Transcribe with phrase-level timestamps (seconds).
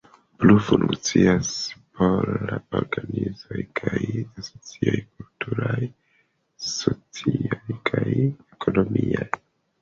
[0.43, 1.49] Plu funkciis
[1.99, 2.47] polaj
[2.79, 5.77] organizoj kaj asocioj kulturaj,
[6.71, 9.31] sociaj kaj ekonomiaj.